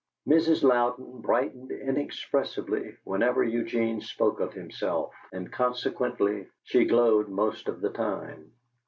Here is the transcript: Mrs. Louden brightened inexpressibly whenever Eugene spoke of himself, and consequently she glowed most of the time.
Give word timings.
Mrs. 0.27 0.63
Louden 0.63 1.21
brightened 1.21 1.69
inexpressibly 1.71 2.97
whenever 3.03 3.43
Eugene 3.43 4.01
spoke 4.01 4.39
of 4.39 4.51
himself, 4.51 5.13
and 5.31 5.51
consequently 5.53 6.47
she 6.63 6.85
glowed 6.85 7.29
most 7.29 7.67
of 7.67 7.81
the 7.81 7.91
time. 7.91 8.51